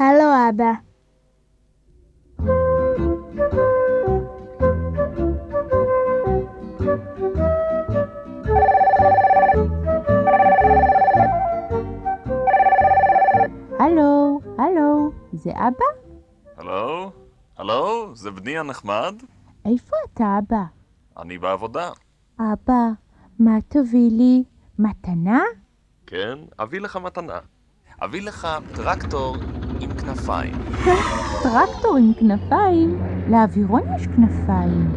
אבא. 0.00 0.72
הלו, 13.78 14.40
הלו, 14.58 15.12
זה 15.32 15.50
אבא? 15.50 15.84
הלו? 16.56 17.10
הלו? 17.56 18.10
זה 18.14 18.30
בני 18.30 18.58
הנחמד? 18.58 19.14
איפה 19.64 19.96
אתה, 20.04 20.38
אבא? 20.38 20.64
אני 21.18 21.38
בעבודה. 21.38 21.90
אבא, 22.40 22.88
מה 23.38 23.58
תביא 23.68 24.10
לי? 24.10 24.44
מתנה? 24.78 25.42
כן, 26.06 26.38
אביא 26.58 26.80
לך 26.80 26.96
מתנה. 26.96 27.38
אביא 28.00 28.22
לך 28.22 28.48
טרקטור 28.74 29.36
עם 29.80 29.90
כנפיים. 29.94 30.52
טרקטור 31.42 31.96
עם 31.96 32.12
כנפיים? 32.20 33.02
לאווירון 33.30 33.82
יש 33.96 34.06
כנפיים. 34.06 34.92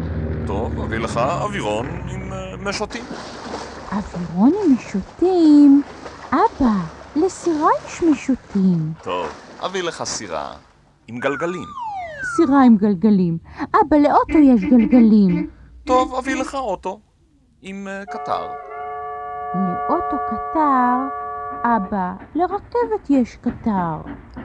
טוב, 0.47 0.79
אביא 0.79 0.97
לך 0.97 1.17
אווירון 1.17 1.85
עם 1.87 2.33
אה, 2.33 2.55
משוטים. 2.57 3.03
אווירון 3.91 4.51
עם 4.65 4.73
משוטים? 4.75 5.81
אבא, 6.31 6.73
לסירה 7.15 7.69
יש 7.87 8.03
משוטים. 8.03 8.93
טוב, 9.03 9.27
אביא 9.65 9.83
לך 9.83 10.03
סירה 10.03 10.53
עם 11.07 11.19
גלגלים. 11.19 11.67
סירה 12.35 12.63
עם 12.63 12.77
גלגלים. 12.77 13.37
אבא, 13.61 13.97
לאוטו 13.97 14.37
יש 14.37 14.63
גלגלים. 14.63 15.49
טוב, 15.85 16.15
אביא 16.15 16.35
לך 16.35 16.55
אוטו 16.55 16.99
עם 17.61 17.87
אה, 17.87 18.05
קטר. 18.05 18.47
לאוטו 19.55 20.17
קטר? 20.29 21.20
אבא, 21.63 22.13
לרכבת 22.35 23.09
יש 23.09 23.35
קטר. 23.35 23.97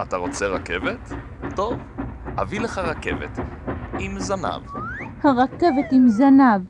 אתה 0.03 0.17
רוצה 0.17 0.47
רכבת? 0.47 1.13
טוב, 1.57 1.75
אביא 2.43 2.61
לך 2.61 2.79
רכבת 2.79 3.39
עם 3.99 4.19
זנב. 4.19 4.63
הרכבת 5.23 5.93
עם 5.93 6.09
זנב. 6.09 6.63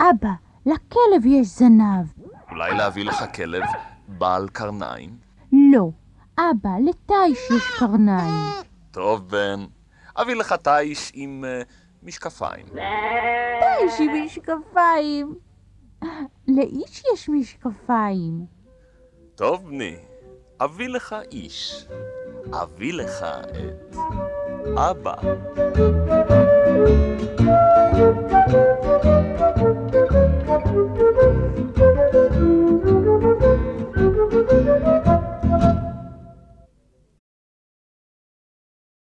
אבא, 0.00 0.32
לכלב 0.66 1.26
יש 1.26 1.46
זנב. 1.46 2.06
אולי 2.50 2.74
להביא 2.74 3.04
לך 3.04 3.24
כלב 3.34 3.62
בעל 4.08 4.48
קרניים? 4.48 5.10
לא. 5.52 5.90
אבא, 6.38 6.70
לתיש 6.84 7.50
יש 7.56 7.78
קרניים. 7.78 8.44
טוב, 8.90 9.28
בן, 9.28 9.64
אביא 10.16 10.34
לך 10.34 10.52
תיש 10.52 11.12
עם 11.14 11.44
uh, 11.44 11.64
משקפיים. 12.02 12.66
תיש 12.66 14.00
עם 14.00 14.24
משקפיים. 14.24 15.34
לאיש 16.48 17.02
יש 17.14 17.28
משקפיים. 17.28 18.46
טוב, 19.36 19.68
בני, 19.68 19.96
אביא 20.60 20.88
לך 20.88 21.16
איש. 21.32 21.86
אביא 22.52 22.92
לך 22.92 23.22
את 23.22 23.96
אבא. 24.76 25.14